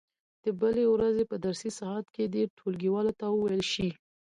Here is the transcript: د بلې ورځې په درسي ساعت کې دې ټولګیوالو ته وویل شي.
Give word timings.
د 0.43 0.45
بلې 0.59 0.85
ورځې 0.93 1.23
په 1.31 1.35
درسي 1.45 1.71
ساعت 1.79 2.05
کې 2.13 2.23
دې 2.33 2.43
ټولګیوالو 2.57 3.17
ته 3.19 3.25
وویل 3.29 3.63
شي. 3.73 3.89